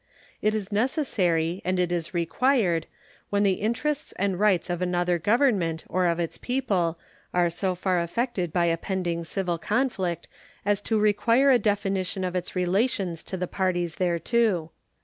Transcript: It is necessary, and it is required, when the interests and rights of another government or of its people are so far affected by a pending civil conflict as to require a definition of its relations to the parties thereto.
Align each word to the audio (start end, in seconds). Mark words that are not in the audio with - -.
It 0.41 0.55
is 0.55 0.71
necessary, 0.71 1.61
and 1.63 1.77
it 1.77 1.91
is 1.91 2.11
required, 2.11 2.87
when 3.29 3.43
the 3.43 3.61
interests 3.61 4.13
and 4.13 4.39
rights 4.39 4.67
of 4.71 4.81
another 4.81 5.19
government 5.19 5.83
or 5.87 6.07
of 6.07 6.19
its 6.19 6.39
people 6.39 6.97
are 7.35 7.51
so 7.51 7.75
far 7.75 7.99
affected 8.01 8.51
by 8.51 8.65
a 8.65 8.77
pending 8.77 9.23
civil 9.25 9.59
conflict 9.59 10.27
as 10.65 10.81
to 10.81 10.97
require 10.97 11.51
a 11.51 11.59
definition 11.59 12.23
of 12.23 12.35
its 12.35 12.55
relations 12.55 13.21
to 13.21 13.37
the 13.37 13.45
parties 13.45 13.97
thereto. 13.97 14.71